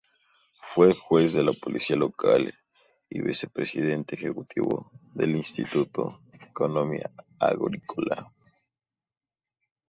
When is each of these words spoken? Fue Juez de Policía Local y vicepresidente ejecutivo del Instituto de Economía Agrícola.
Fue 0.63 0.95
Juez 0.95 1.33
de 1.33 1.43
Policía 1.53 1.95
Local 1.95 2.51
y 3.07 3.21
vicepresidente 3.21 4.15
ejecutivo 4.15 4.91
del 5.13 5.35
Instituto 5.35 6.23
de 6.31 6.43
Economía 6.43 7.11
Agrícola. 7.37 8.33